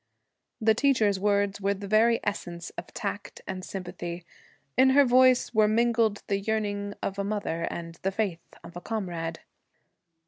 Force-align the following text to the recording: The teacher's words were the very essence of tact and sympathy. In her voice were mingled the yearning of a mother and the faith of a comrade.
The 0.59 0.73
teacher's 0.73 1.19
words 1.19 1.61
were 1.61 1.75
the 1.75 1.87
very 1.87 2.19
essence 2.23 2.71
of 2.71 2.87
tact 2.91 3.41
and 3.45 3.63
sympathy. 3.63 4.25
In 4.75 4.89
her 4.97 5.05
voice 5.05 5.53
were 5.53 5.67
mingled 5.67 6.23
the 6.25 6.39
yearning 6.39 6.95
of 7.03 7.19
a 7.19 7.23
mother 7.23 7.67
and 7.69 7.93
the 8.01 8.11
faith 8.11 8.47
of 8.63 8.75
a 8.75 8.81
comrade. 8.81 9.41